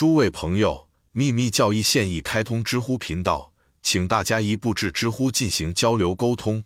[0.00, 3.52] 诸位朋友，秘密教义现已开通知乎频道，
[3.82, 6.64] 请大家一步至知乎进行交流沟通。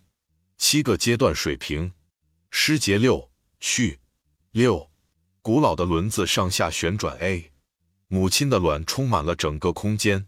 [0.57, 1.91] 七个阶段水平，
[2.49, 3.29] 诗节六
[3.59, 3.99] 序
[4.51, 4.89] 六，
[5.41, 7.17] 古老的轮子上下旋转。
[7.17, 7.51] A，
[8.07, 10.27] 母亲的卵充满了整个空间，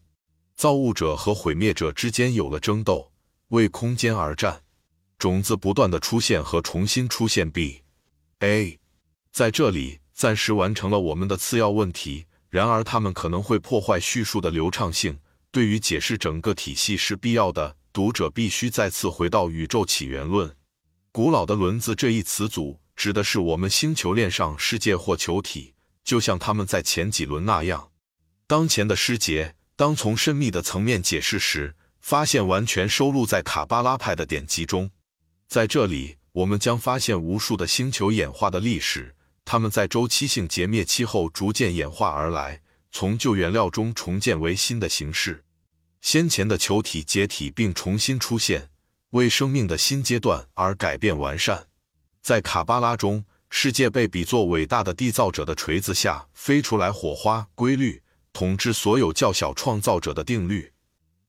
[0.54, 3.14] 造物者和毁灭者之间有了争斗，
[3.48, 4.64] 为空间而战。
[5.18, 7.50] 种子不断的出现和重新出现。
[7.50, 8.78] B，A，
[9.32, 12.26] 在这里暂时完成了我们的次要问题。
[12.50, 15.20] 然而，它们可能会破坏叙述的流畅性。
[15.52, 20.56] 对于解释整个体系是必要的，读者必须再次回到宇宙起源论。
[21.12, 27.90] 古老的轮子这一词组指的是我们星球链上世界或球体，就像他们在前几轮那样。
[28.46, 34.92] 当前的诗节，当从神秘的层面解释时，发现完全收录在卡巴拉派的典籍中。
[35.48, 39.16] 在这里，我们将发现无数的星球演化的历史。
[39.50, 42.60] 它们在周期性劫灭期后逐渐演化而来，
[42.92, 45.46] 从旧原料中重建为新的形式。
[46.02, 48.70] 先前的球体解体并重新出现，
[49.12, 51.68] 为生命的新阶段而改变完善。
[52.22, 60.74] 在卡巴拉中，世界被比作伟大的缔造者的锤子下飞出来火花规律，统治所有较小创造者的定律。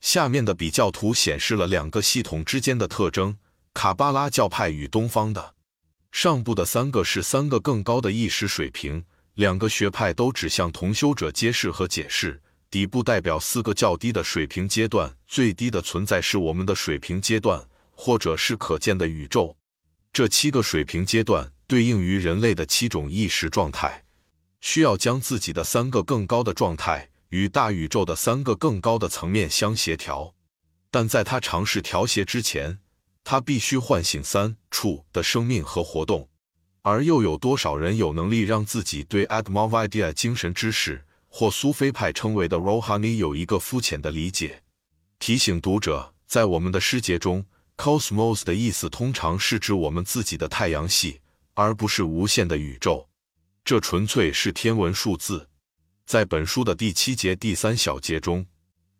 [0.00, 3.38] 下面的比较图显示了两个系统之间的特征：
[3.72, 5.54] 卡巴拉教派与东方的。
[6.10, 12.42] 上部的三个是三个更高的意识水平，两个学派都指向同修者揭示和解释。
[12.70, 19.56] 底部代表四个较低的水平阶段，最低的存在是我们的水平阶段，或者是可见的宇宙。
[20.12, 24.04] 这七个水平阶段对应于人类的七种意识状态，
[24.60, 30.34] 需要将自己的三个更高的状态与大宇宙的三个更高的层面相协调。
[30.90, 32.80] 但在他尝试调协之前。
[33.30, 36.30] 他必须唤醒三处的生命和活动，
[36.80, 44.62] 而又有多少人有能力让自己对 Admavidia 精神知识或苏菲派称为的 Rohani 有一个肤浅的理解？
[45.18, 47.44] 提醒读者，在我们的诗节中
[47.76, 51.20] ，Cosmos 的意思通常是指我们自己的太阳系，
[51.52, 53.10] 而不是无限的宇宙。
[53.62, 55.50] 这纯粹是天文数字。
[56.06, 58.46] 在本书的第七节第三小节中。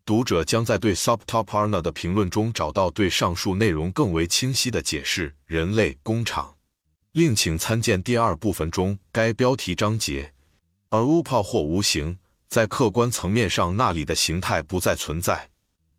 [0.08, 5.34] 读者将在对 Subtoparna 的评论中找到对上述内容更为清晰的解释。
[5.44, 6.56] 人类工厂，
[7.12, 10.32] 另请参见第二部分中该标题章节。
[10.88, 12.16] 而 Upa 或无形，
[12.48, 15.50] 在客观层面上，那里的形态不再存在。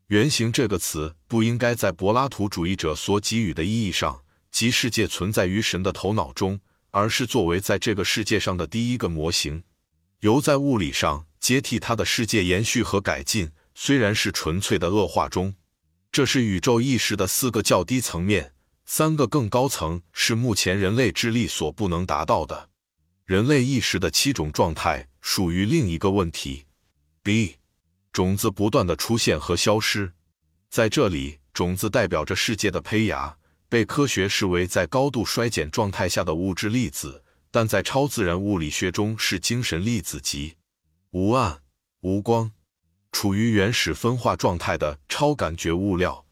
[0.07, 6.59] 原型这个词不应该在柏拉图主义者所给予的意义上，即世界存在于神的头脑中，
[6.89, 9.61] 而是作为在这个世界上的第一个模型，
[10.21, 13.51] 由在物理上接替它的世界延续和改进。
[13.81, 15.55] 虽然是纯粹的恶化中，
[16.11, 18.53] 这是宇宙意识的四个较低层面，
[18.85, 22.71] 三个更高层是目前人类智力所不能达到的。
[23.23, 26.65] 人类意识的七种状态属于另一个问题。
[27.23, 27.55] B，
[28.11, 30.11] 种子不断的出现和消失，
[30.69, 33.37] 在这里，种子代表着世界的胚芽，
[33.69, 40.57] 被科学视为在高度衰减状态下的物质粒子，但在超自然物理学中是精神粒子级，
[41.11, 41.61] 无暗
[42.01, 42.51] 无光。
[43.11, 46.25] 处于原始分化状态的超感觉物料，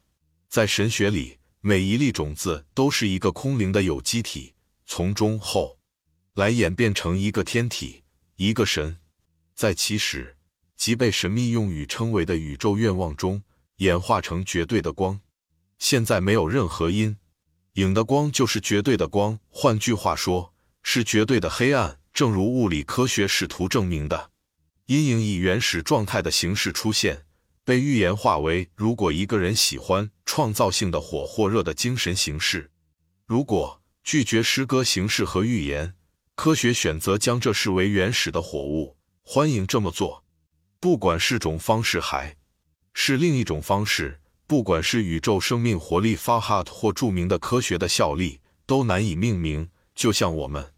[0.49, 4.53] 在神学里，每一粒种子都是一个空灵的有机体，
[4.85, 5.77] 从中后
[6.35, 8.03] 来演变成一个天体，
[8.35, 8.97] 一个神。
[9.55, 10.37] 在起始
[10.75, 13.41] 即被神秘用语称为的宇宙愿望中，
[13.77, 15.19] 演化成绝对的光。
[15.79, 17.17] 现在没有任何阴
[17.73, 19.39] 影的光，就是绝对的光。
[19.49, 21.99] 换句话说，是绝对的黑暗。
[22.13, 24.31] 正如物理科学试图证明的。
[24.87, 27.25] 阴影以原始状态的形式出现，
[27.65, 32.71] 被预言化为如果一个人喜欢创造性的火或热的精神形式。
[33.25, 35.93] 如果拒绝诗歌形式和预言，
[36.35, 40.23] 科学选择将这视为原始的火物，欢迎这么做。
[40.79, 42.37] 不管是种方式还
[42.93, 50.71] 是另一种方式，不管是宇宙生命活力 Farhat 或著名的科学的效力，都难以命名，就像我们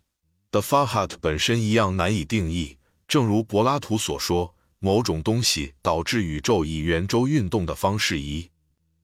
[0.49, 2.78] 的 Farhat 本身一样难以定义。
[3.09, 8.51] 正如柏拉图所说，某种东西导致宇宙以圆周运动的方式移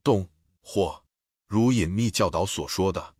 [0.03, 0.29] 动，
[0.61, 1.01] 或
[1.47, 3.15] 如隐秘教导所说的，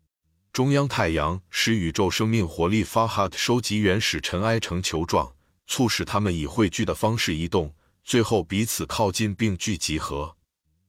[0.54, 5.34] 中央太阳使宇宙生命活力 Farhat 收集原始尘埃成球状，
[5.66, 7.74] 促使它们以汇聚的方式移动，
[8.04, 10.38] 最后彼此靠近并聚集合。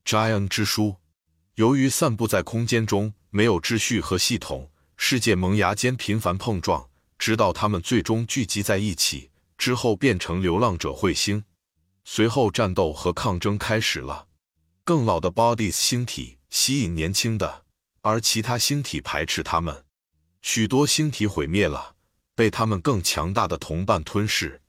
[0.04, 0.96] Gian 之书，
[1.54, 6.87] 由于散布在空间中，没有秩序和系统，世界萌芽间频繁碰撞，
[7.19, 9.31] 直到它们最终聚集在一起。
[9.58, 11.44] 之后变成流浪者彗星，
[12.05, 14.29] 随后战斗和抗争开始了。
[14.85, 17.64] 更老的 Bodies 星体吸引年轻的，
[18.03, 19.85] 而其他星体排斥他们。
[20.43, 21.97] 许多星体毁灭了，
[22.35, 24.61] 被他们更强大的同伴吞噬。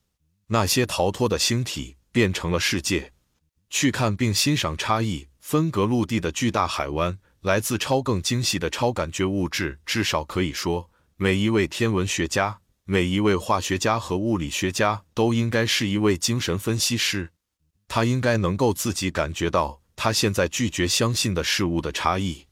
[0.47, 3.13] 那些逃脱的星体变成了世界。
[3.69, 9.79] 去看并欣赏差异分隔陆地的巨大海湾，来自超更精细的超感觉物质。
[9.85, 17.33] 至少可以说，每一位天文学家、每一位化学家和物理学家都应该是一位精神分析师。
[17.89, 22.45] 他应该能够自己感觉到他现在拒绝相信的事物的差异。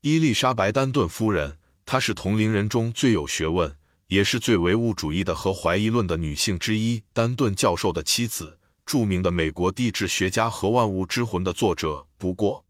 [0.00, 3.76] 伊丽莎白·丹顿夫人，她是同龄人中最有学问，
[4.08, 7.04] 也是最唯物主义的和怀疑论的女性之一。
[7.12, 12.64] 丹顿教授的妻子，著名的美国地质学家和《万物之魂》的作者，不过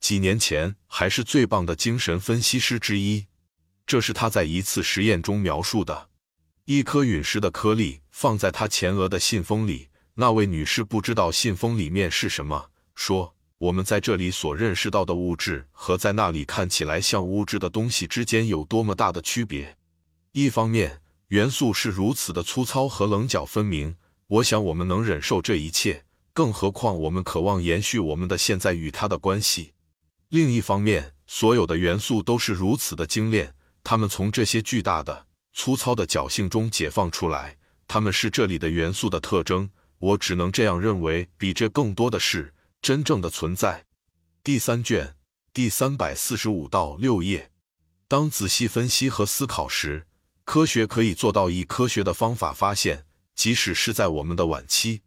[0.00, 3.26] 几年前还是最棒的精神分析师之一。
[3.86, 6.08] 这是他在一次实验中描述的：
[6.68, 9.88] 一颗陨石的颗粒放在他前额的信封里。
[10.14, 19.76] 那位女士不知道信封里面是什么，说：“我们在这里所认识到的物质和在那里看起来像物质的东西之间有多么大的区别。
[20.32, 23.94] 一方面，元素是如此的粗糙和棱角分明，
[24.26, 29.72] 我想我们能忍受这一切，更何况我们渴望延续我们的现在与它的关系。
[30.30, 33.54] 另一方面，所有的元素都是如此的精炼，
[33.84, 35.25] 它们从这些巨大的、
[35.56, 37.56] 粗糙的侥幸中解放出来，
[37.88, 43.86] 他们是这里的元素的特征。”我只能这样认为，比这更多的是真正的存在。
[44.44, 45.16] 第三卷
[45.54, 47.50] 第三百四十五到六页。
[48.06, 50.06] 当仔细分析和思考时，
[50.44, 55.00] 科学可以做到以科学的方法发现，即使是在我们的晚期。